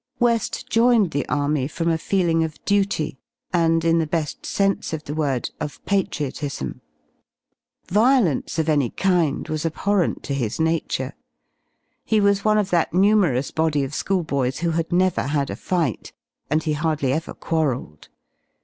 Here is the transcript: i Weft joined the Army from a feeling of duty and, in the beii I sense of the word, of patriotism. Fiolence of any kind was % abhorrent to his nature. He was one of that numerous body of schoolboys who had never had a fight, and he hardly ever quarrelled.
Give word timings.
i 0.19 0.23
Weft 0.23 0.67
joined 0.67 1.11
the 1.11 1.29
Army 1.29 1.67
from 1.67 1.87
a 1.87 1.95
feeling 1.95 2.43
of 2.43 2.55
duty 2.65 3.19
and, 3.53 3.85
in 3.85 3.99
the 3.99 4.07
beii 4.07 4.33
I 4.33 4.39
sense 4.41 4.93
of 4.93 5.03
the 5.03 5.13
word, 5.13 5.51
of 5.59 5.79
patriotism. 5.85 6.81
Fiolence 7.87 8.57
of 8.57 8.67
any 8.67 8.89
kind 8.89 9.47
was 9.47 9.63
% 9.63 9.63
abhorrent 9.63 10.23
to 10.23 10.33
his 10.33 10.59
nature. 10.59 11.13
He 12.03 12.19
was 12.19 12.43
one 12.43 12.57
of 12.57 12.71
that 12.71 12.95
numerous 12.95 13.51
body 13.51 13.83
of 13.83 13.93
schoolboys 13.93 14.61
who 14.65 14.71
had 14.71 14.91
never 14.91 15.21
had 15.27 15.51
a 15.51 15.55
fight, 15.55 16.13
and 16.49 16.63
he 16.63 16.73
hardly 16.73 17.13
ever 17.13 17.35
quarrelled. 17.35 18.07